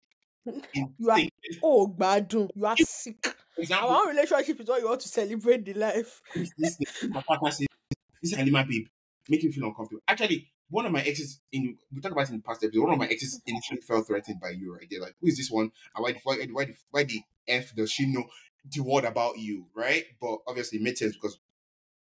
[0.73, 1.17] You are-
[1.63, 3.35] Oh, badun, you are sick.
[3.57, 6.21] Example, Our own relationship is what you want to celebrate the life.
[6.35, 7.67] this, this thing, my partner says,
[8.21, 8.85] "This is Halima babe,
[9.29, 12.37] make me feel uncomfortable." Actually, one of my exes in we talked about it in
[12.37, 12.81] the past episode.
[12.81, 14.87] One of my exes initially felt threatened by you, right?
[14.89, 15.71] They're like, "Who is this one?
[15.95, 18.25] Why, why, why, why the f does she know
[18.69, 20.05] the word about you?" Right?
[20.19, 21.39] But obviously, it made sense because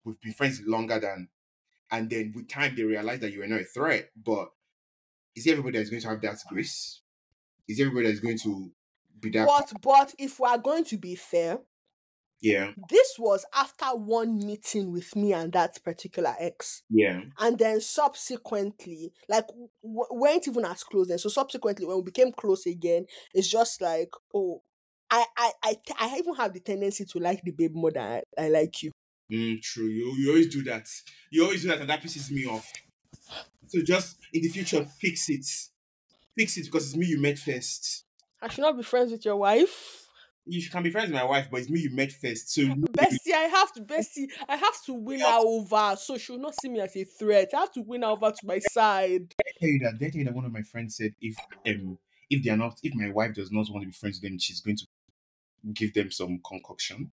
[0.05, 1.29] we've been friends longer than,
[1.91, 4.11] and then with time they realized that you were not a threat.
[4.17, 4.51] But
[5.35, 7.01] is everybody that's going to have that grace?
[7.69, 8.71] Is everybody that's going to
[9.19, 9.47] be that?
[9.47, 11.59] But but if we are going to be fair,
[12.43, 16.83] Yeah, this was after one meeting with me and that particular ex.
[16.91, 17.21] yeah.
[17.39, 19.47] And then subsequently, like
[19.83, 21.19] w- weren't even as close then.
[21.19, 24.63] So subsequently, when we became close again, it's just like, oh,
[25.11, 28.03] I I I, t- I even have the tendency to like the babe more than
[28.03, 28.91] I, I like you.
[29.31, 29.87] Mm, true.
[29.87, 30.89] You you always do that.
[31.31, 32.71] You always do that, and that pisses me off.
[33.69, 35.47] So just in the future, fix it.
[36.37, 38.05] Fix it because it's me you met first.
[38.41, 40.02] I should not be friends with your wife.
[40.45, 42.53] You can be friends with my wife, but it's me you met first.
[42.53, 46.41] So Bestie, I have to bestie, I have to win her over, so she will
[46.41, 47.51] not see me as a threat.
[47.55, 49.35] I have to win her over to my side.
[49.41, 49.95] I tell you that.
[49.95, 52.79] I tell you that one of my friends said if um if they are not
[52.83, 54.87] if my wife does not want to be friends with them, she's going to
[55.73, 57.13] give them some concoction.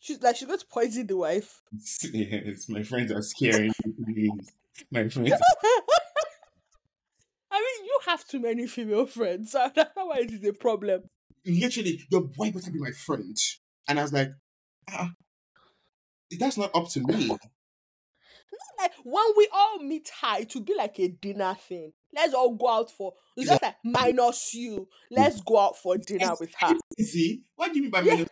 [0.00, 1.62] She's like she's going to poison the wife.
[2.12, 4.30] yes, my friends are scaring me.
[4.90, 5.32] My friends.
[7.50, 9.52] I mean, you have too many female friends.
[9.52, 11.04] So that's why it is a problem.
[11.46, 13.36] Literally, your wife better be my friend.
[13.88, 14.30] And I was like,
[14.90, 15.12] ah,
[16.38, 17.36] that's not up to me.
[18.78, 21.92] Like when we all meet high to be like a dinner thing.
[22.14, 24.88] Let's all go out for it's just like minus you.
[25.10, 26.76] Let's go out for dinner with her.
[27.00, 28.14] See, what do you mean by Yeah.
[28.14, 28.28] minus?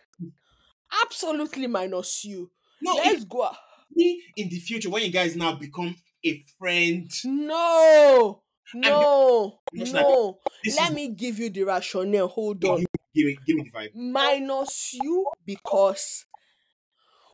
[1.05, 2.49] Absolutely minus you.
[2.81, 3.43] No, Let's go.
[3.43, 3.55] out.
[3.91, 7.11] me in the future when you guys now become a friend.
[7.25, 8.43] No,
[8.73, 10.39] no, just like, no.
[10.77, 12.27] Let me give you the rationale.
[12.27, 12.85] Hold on.
[13.17, 13.95] Give me, give me the vibe.
[13.95, 16.25] minus you because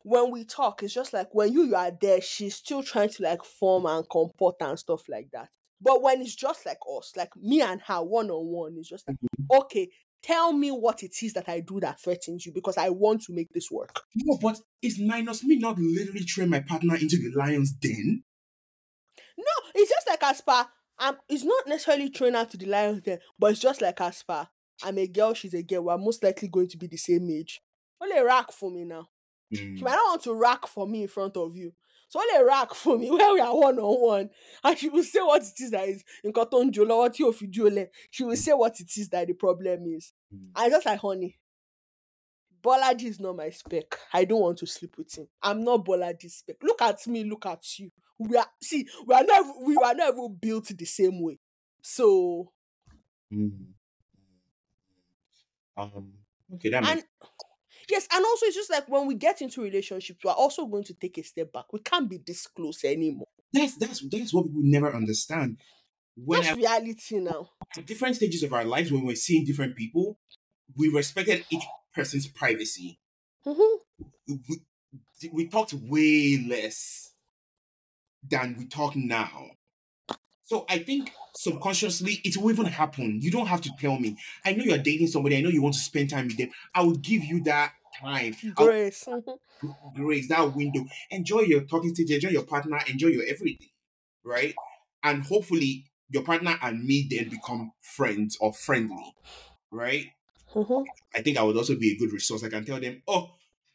[0.02, 3.22] when we talk, it's just like when you, you are there, she's still trying to
[3.22, 5.48] like form and comport and stuff like that.
[5.80, 9.06] But when it's just like us, like me and her one on one, it's just
[9.08, 9.16] like,
[9.50, 9.88] okay,
[10.22, 13.34] tell me what it is that I do that threatens you because I want to
[13.34, 14.00] make this work.
[14.14, 18.22] No, but it's minus me not literally train my partner into the lion's den.
[19.36, 20.70] No, it's just like Aspa.
[20.98, 24.50] Um, it's not necessarily train her to the lion's den, but it's just like Aspa.
[24.84, 25.82] I'm a girl, she's a girl.
[25.82, 27.60] We're most likely going to be the same age.
[28.00, 29.08] Only rack for me now.
[29.52, 29.78] Mm.
[29.78, 31.72] She might not want to rack for me in front of you.
[32.08, 34.30] So only rack for me where we are one on one.
[34.62, 37.86] And she will say what it is that is in Cotton Jola, what you Jole.
[38.10, 40.12] She will say what it is that the problem is.
[40.34, 40.50] Mm.
[40.54, 41.38] I just like honey.
[42.62, 43.98] Bolaji is not my spec.
[44.12, 45.28] I don't want to sleep with him.
[45.42, 46.56] I'm not Bolaji's spec.
[46.62, 47.90] Look at me, look at you.
[48.18, 51.38] We are see, we are not we are not even built the same way.
[51.82, 52.52] So
[53.34, 53.73] Mm.
[55.76, 56.12] Um.
[56.54, 57.04] Okay, that makes and
[57.90, 60.94] yes, and also it's just like when we get into relationships, we're also going to
[60.94, 61.72] take a step back.
[61.72, 63.28] We can't be this close anymore.
[63.52, 65.58] that's that's that's what people never understand.
[66.16, 67.50] When That's I, reality now.
[67.76, 70.18] at different stages of our lives, when we're seeing different people,
[70.76, 73.00] we respected each person's privacy.
[73.44, 73.78] Mhm.
[74.28, 74.60] We,
[75.32, 77.10] we talked way less
[78.22, 79.50] than we talk now.
[80.44, 83.20] So I think subconsciously it will even happen.
[83.22, 84.16] You don't have to tell me.
[84.44, 85.36] I know you're dating somebody.
[85.36, 86.50] I know you want to spend time with them.
[86.74, 88.34] I will give you that time.
[88.54, 89.08] Grace.
[89.94, 90.84] grace that window.
[91.10, 92.10] Enjoy your talking stage.
[92.10, 92.78] Enjoy your partner.
[92.88, 93.68] Enjoy your everything,
[94.24, 94.54] right?
[95.02, 99.14] And hopefully your partner and me then become friends or friendly,
[99.70, 100.06] right?
[100.54, 100.84] Mhm.
[101.14, 102.44] I think I would also be a good resource.
[102.44, 103.30] I can tell them, oh,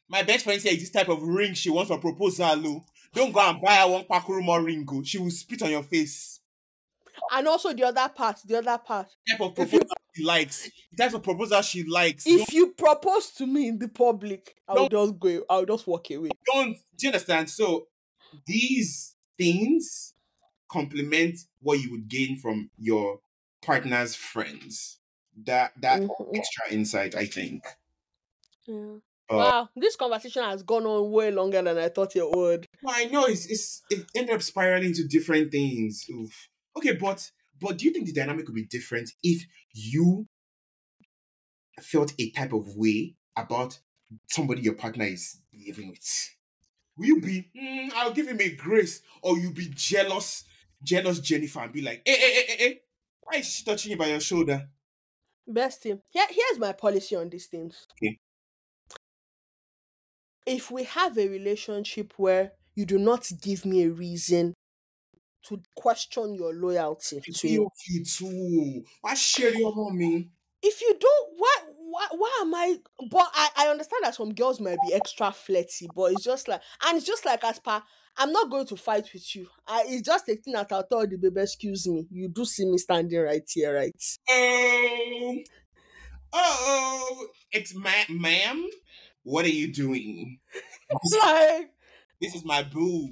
[0.07, 2.45] my best friend says this type of ring she wants for proposal.
[2.67, 2.85] oh.
[3.13, 4.85] Don't go and buy her one pakurumo ring.
[4.89, 5.03] oh.
[5.03, 6.38] She will spit on your face.
[7.31, 9.07] And also the other part, the other part.
[9.29, 10.69] type of If you- proposal she likes.
[10.91, 12.23] The type of proposal she likes.
[12.25, 15.43] Don't, If you propose to me in the public, I'll just go.
[15.49, 16.29] I'll just walk away.
[16.45, 17.49] don't do you understand?
[17.49, 17.87] So
[18.45, 20.13] these things
[20.71, 23.19] complement what you would gain from your
[23.61, 24.97] partner's friends.
[25.45, 26.35] That that Mhm.
[26.35, 27.63] extra insight, I think.
[28.67, 28.97] Yeah.
[29.31, 32.65] Uh, wow, this conversation has gone on way longer than I thought it would.
[32.87, 36.05] I know it's, it's it ended up spiraling into different things.
[36.09, 36.49] Oof.
[36.79, 40.27] Okay, but but do you think the dynamic would be different if you
[41.81, 43.79] felt a type of way about
[44.29, 46.29] somebody your partner is living with?
[46.95, 50.45] Will you be, "Mm, I'll give him a grace, or you'll be jealous,
[50.81, 52.81] jealous Jennifer and be like, hey, hey, hey, hey, hey,
[53.23, 54.69] why is she touching you by your shoulder?
[55.45, 57.87] Bestie, here, here's my policy on these things.
[58.01, 58.17] Okay.
[60.45, 64.53] If we have a relationship where you do not give me a reason
[65.43, 68.83] to question your loyalty to me, you too.
[69.01, 70.31] Why share your mommy?
[70.61, 72.77] if you don't, why, why, why am I?
[73.09, 76.61] But I, I understand that some girls might be extra flirty, but it's just like,
[76.85, 77.81] and it's just like as per,
[78.17, 79.47] I'm not going to fight with you.
[79.65, 82.65] I, it's just a thing that I'll tell the baby, excuse me, you do see
[82.65, 83.95] me standing right here, right?
[84.29, 85.35] Oh,
[86.33, 88.67] oh, it's ma- ma'am.
[89.23, 90.39] What are you doing?
[90.91, 91.71] It's like,
[92.21, 93.09] This is my boo.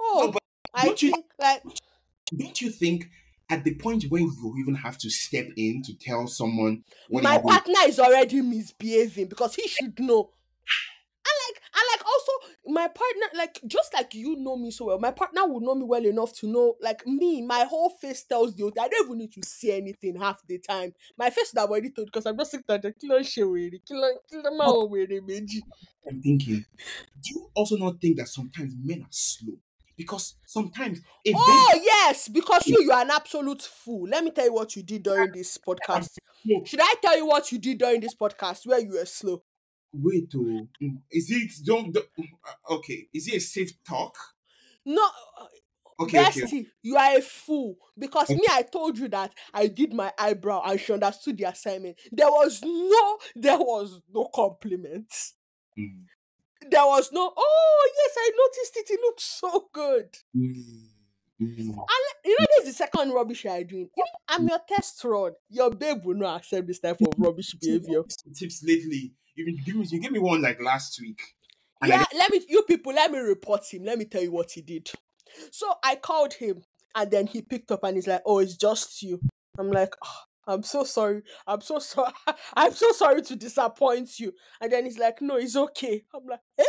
[0.00, 0.42] oh, but
[0.74, 1.62] I don't you- think like
[2.36, 3.10] Don't you think
[3.50, 6.84] at the point when you even have to step in to tell someone
[7.20, 10.30] my you partner is already misbehaving because he should know.
[11.26, 12.32] And like, and like also
[12.66, 15.84] my partner, like just like you know me so well, my partner would know me
[15.84, 19.18] well enough to know, like me, my whole face tells you that I don't even
[19.18, 20.92] need to see anything half the time.
[21.16, 24.68] My face have already told because I'm just sitting there, kilo shewere, kilo kilo ma
[24.70, 25.62] o were meji.
[26.06, 26.66] I'm thinking,
[27.22, 29.54] do you also not think that sometimes men are slow?
[29.96, 34.08] Because sometimes Oh yes, because you you are an absolute fool.
[34.08, 36.16] Let me tell you what you did during this podcast.
[36.64, 39.42] Should I tell you what you did during this podcast where you were slow?
[39.94, 40.68] wait, oh,
[41.10, 43.06] is it don't, don't uh, okay?
[43.12, 44.16] Is it a safe talk?
[44.84, 45.02] No,
[45.40, 45.46] uh,
[46.00, 46.40] Okay, okay.
[46.40, 50.62] Bestie, you are a fool because me, I told you that I did my eyebrow
[50.64, 52.00] and she understood the assignment.
[52.10, 55.34] There was no, there was no compliments.
[55.78, 56.04] Mm,
[56.70, 58.94] There was no, oh yes, I noticed it.
[58.94, 60.16] It looks so good.
[60.36, 60.86] mm,
[61.40, 61.58] mm.
[61.58, 61.76] And
[62.24, 63.88] you know, this is the second rubbish are doing.
[63.96, 65.32] You know, I'm your test rod.
[65.50, 68.02] Your babe will not accept this type of rubbish behavior.
[68.34, 69.12] Tips lately.
[69.34, 71.20] You give me you gave me one like last week.
[71.80, 73.84] I Yeah, let me, you people, let me report him.
[73.84, 74.90] Let me tell you what he did.
[75.50, 76.62] So I called him
[76.94, 79.20] and then he picked up and he's like, oh, it's just you.
[79.58, 81.22] I'm like, "Ah, I'm so sorry.
[81.46, 82.12] I'm so sorry.
[82.54, 84.32] I'm so sorry to disappoint you.
[84.60, 86.04] And then he's like, no, it's okay.
[86.14, 86.64] I'm like, eh?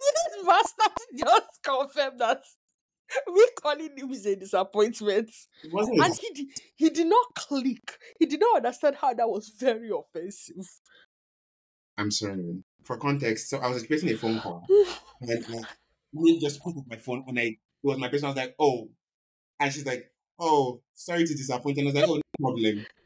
[0.00, 2.42] Did this bastard just confirm that
[3.32, 5.30] we calling him is a disappointment?
[5.64, 7.98] And he did, he did not click.
[8.18, 10.66] He did not understand how that was very offensive.
[11.98, 12.62] I'm sorry.
[12.84, 14.66] For context, so I was expecting a phone call.
[15.22, 15.66] And
[16.12, 18.26] me just put up my phone and I it was my person.
[18.26, 18.88] I was like, oh.
[19.58, 21.78] And she's like, oh, sorry to disappoint.
[21.78, 22.86] And I was like, oh, no problem.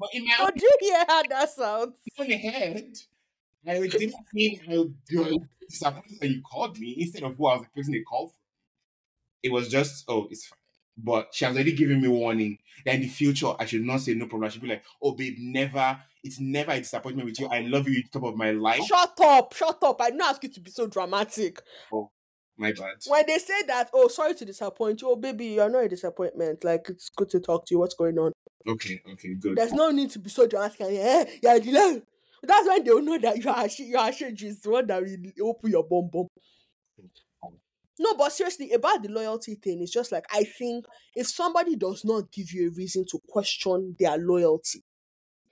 [0.00, 1.96] But in my Oh, you hear how that sounds?
[2.20, 2.84] own head,
[3.66, 4.88] I didn't mean how
[5.68, 8.36] disappointed when you called me instead of who I was expecting a call from.
[9.42, 10.56] It was just, oh, it's fine.
[10.96, 14.14] But she has already given me warning that in the future I should not say
[14.14, 14.44] no problem.
[14.44, 17.46] I should be like, oh babe, never, it's never a disappointment with you.
[17.46, 18.82] I love you at the top of my life.
[18.84, 20.00] Shut up, shut up.
[20.00, 21.60] I did not ask you to be so dramatic.
[21.92, 22.10] Oh.
[22.58, 22.96] My bad.
[23.06, 26.64] When they say that, oh, sorry to disappoint you, oh, baby, you're not a disappointment.
[26.64, 27.78] Like, it's good to talk to you.
[27.78, 28.32] What's going on?
[28.66, 29.56] Okay, okay, good.
[29.56, 30.80] There's no need to be so dramatic.
[30.80, 31.98] And, eh, yeah, yeah.
[32.42, 33.90] That's when they'll know that you are ashamed.
[33.90, 34.42] You are ashamed.
[34.42, 36.26] Is the one that will open your bum bum.
[38.00, 40.84] No, but seriously, about the loyalty thing, it's just like I think
[41.16, 44.84] if somebody does not give you a reason to question their loyalty,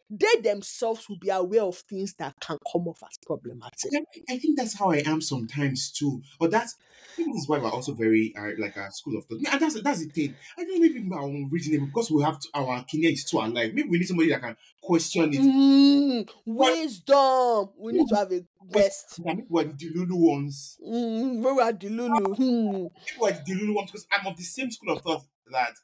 [0.09, 3.91] they themselves will be aware of things that can come off as problematic.
[4.29, 6.23] I think that's how I am sometimes too.
[6.39, 6.77] But that's
[7.17, 9.41] this is why we're also very uh, like a school of thought.
[9.53, 10.35] And that's that's the thing.
[10.59, 13.75] I think maybe we are unreasonable because we have to, our kinetic is too alive.
[13.75, 15.41] Maybe we need somebody that can question it.
[15.41, 17.71] Mm, wisdom.
[17.79, 19.21] We need to have a best.
[19.49, 20.79] We're the Delulu ones.
[20.87, 22.35] Mm, where are the Lulu?
[22.35, 22.73] Hmm.
[22.73, 25.75] Maybe we're the Lulu ones because I'm of the same school of thought that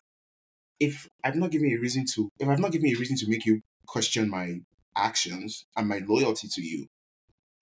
[0.78, 3.16] if I've not given you a reason to, if I've not given you a reason
[3.16, 4.60] to make you question my
[4.96, 6.88] actions and my loyalty to you,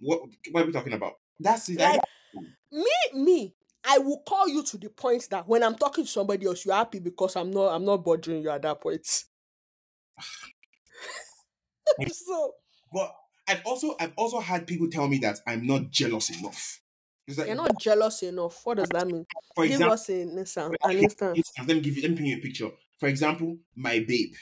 [0.00, 1.20] what what are we talking about?
[1.40, 1.78] That's it.
[1.80, 2.00] Like,
[2.72, 6.46] me, me, I will call you to the point that when I'm talking to somebody
[6.46, 9.06] else, you're happy because I'm not, I'm not bothering you at that point.
[12.12, 12.54] so
[12.92, 13.14] But
[13.48, 16.80] I've also I've also had people tell me that I'm not jealous enough.
[17.28, 18.64] Like, you're not jealous enough.
[18.64, 19.26] What does that mean?
[19.54, 20.76] for Give example, us an instance.
[20.82, 21.52] An instance.
[21.58, 22.70] let me give you let me paint you a picture.
[22.98, 24.34] For example, my babe,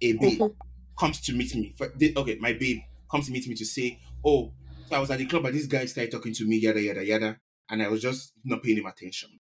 [0.00, 0.56] a babe Mhm.
[0.98, 1.74] Comes to meet me.
[2.16, 2.80] Okay, my babe
[3.10, 4.52] comes to meet me to say, "Oh,
[4.88, 7.04] so I was at the club, and this guy started talking to me, yada yada
[7.04, 7.40] yada,"
[7.70, 9.38] and I was just not paying him attention.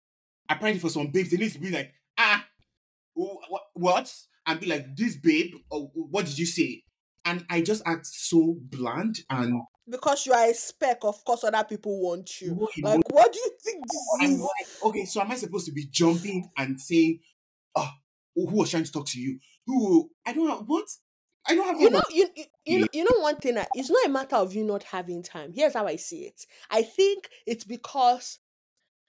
[0.49, 2.45] Apparently, for some babes, they need to be like, "Ah,
[3.13, 3.61] what?
[3.73, 4.13] what?
[4.45, 6.83] And be like, "This babe, oh, what did you say?"
[7.25, 11.63] And I just act so bland and Because you are a speck, of course, other
[11.63, 12.67] people want you.
[12.75, 14.39] You Like, what do you think this is?
[14.39, 17.19] like, okay, so am I supposed to be jumping and saying,
[17.75, 17.89] oh,
[18.35, 19.39] who was trying to talk to you?
[19.67, 20.09] Who?
[20.25, 20.87] I don't know what.
[21.47, 23.89] I don't have you know you, you you know you know one thing that it's
[23.89, 25.51] not a matter of you not having time.
[25.53, 26.45] Here's how i see it.
[26.69, 28.39] I think it's because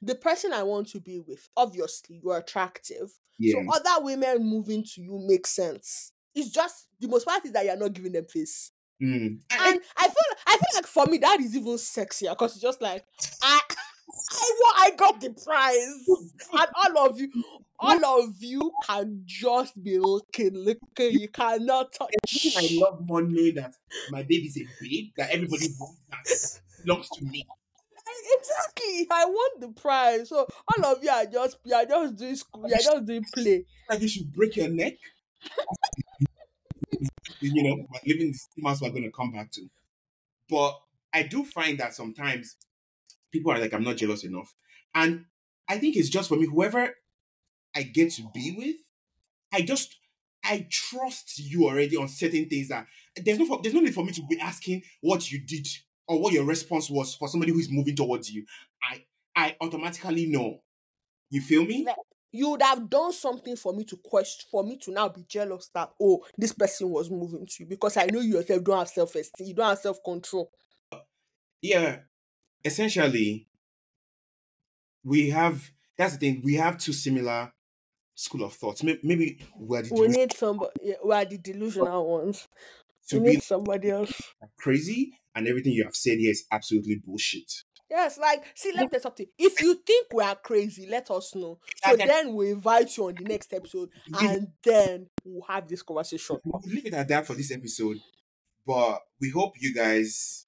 [0.03, 3.13] the person i want to be with obviously you're attractive.
[3.39, 3.55] Yeah.
[3.55, 6.13] so other women moving to you makes sense.
[6.35, 8.73] It's just the most part is that you're not giving them face.
[9.03, 9.17] Mm.
[9.17, 12.63] And- and i feel i feel like for me that is even sexier because it's
[12.63, 13.05] just like
[13.43, 13.61] i
[14.31, 16.05] i i got the prize
[16.53, 17.29] and all of you
[17.85, 23.75] all of you can just be looking looking you cannot touch I love knowing that
[24.11, 27.47] my baby's a babe that everybody wants that belongs to me.
[28.39, 29.07] Exactly.
[29.11, 30.29] I want the prize.
[30.29, 33.25] So all of you are just you are just doing school, you are just doing
[33.35, 33.65] play.
[33.89, 34.95] Like you should break your neck.
[37.41, 39.69] you know, but living the same house we're going to come back to.
[40.49, 40.79] But
[41.13, 42.57] I do find that sometimes
[43.31, 44.55] people are like, I'm not jealous enough.
[44.95, 45.27] And
[45.69, 46.95] I think it's just for me, whoever
[47.77, 48.77] I get to be with,
[49.53, 49.97] I just
[50.45, 54.13] I trust you already on certain things that there's no there's no need for me
[54.13, 55.67] to be asking what you did
[56.07, 58.45] or what your response was for somebody who is moving towards you.
[58.83, 59.05] I
[59.35, 60.61] I automatically know.
[61.31, 61.85] You feel me?
[61.85, 61.97] Like,
[62.31, 65.71] You would have done something for me to question for me to now be jealous
[65.75, 68.89] that oh this person was moving to you because I know you yourself don't have
[68.89, 70.51] self esteem, you don't have self control.
[71.63, 72.01] Yeah.
[72.65, 73.49] Essentially,
[75.03, 76.43] we have that's the thing.
[76.45, 77.53] We have two similar
[78.15, 78.83] school of thoughts.
[78.83, 80.73] May- Maybe We delusion need somebody.
[80.83, 82.49] Yeah, we are the delusional ones.
[83.09, 84.13] to We be need somebody else.
[84.59, 87.53] crazy, and everything you have said here is absolutely bullshit.
[87.91, 89.27] Yes, like see, let me tell something.
[89.39, 91.59] If you think we are crazy, let us know.
[91.85, 93.91] So then we invite you on the next episode,
[94.21, 96.39] and then we'll have this conversation.
[96.45, 97.99] We'll leave it at that for this episode.
[98.67, 100.47] But we hope you guys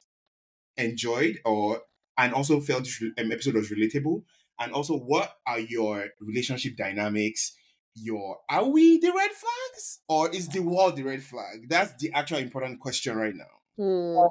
[0.76, 1.82] enjoyed or
[2.18, 4.22] and also felt this um, episode was relatable.
[4.59, 7.52] And also, what are your relationship dynamics?
[7.94, 11.68] Your are we the red flags or is the world the red flag?
[11.68, 13.44] That's the actual important question right now.
[13.78, 14.16] Hmm.
[14.16, 14.30] The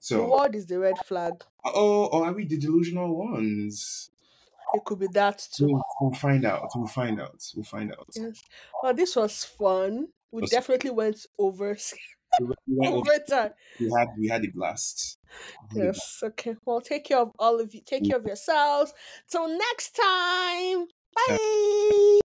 [0.00, 1.44] So, world is the red flag.
[1.64, 4.10] oh, or are we the delusional ones?
[4.74, 5.66] It could be that too.
[5.66, 6.70] We'll, we'll find out.
[6.74, 7.44] We'll find out.
[7.54, 8.08] We'll find out.
[8.16, 8.42] Yes.
[8.82, 10.08] Well, this was fun.
[10.30, 11.76] We definitely went over
[12.40, 13.52] We went over- over time.
[13.78, 15.18] we had we had a blast.
[15.74, 16.20] We had a Yes.
[16.22, 16.56] Okay.
[16.64, 17.80] Well, take care of all of you.
[17.84, 18.94] Take care of yourselves.
[19.28, 20.86] Till next time.
[21.14, 22.20] Bye.